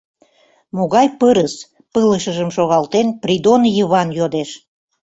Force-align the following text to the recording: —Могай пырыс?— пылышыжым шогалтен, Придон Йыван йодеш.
—Могай 0.75 1.07
пырыс?— 1.19 1.55
пылышыжым 1.93 2.49
шогалтен, 2.55 3.07
Придон 3.21 3.61
Йыван 3.75 4.09
йодеш. 4.17 4.49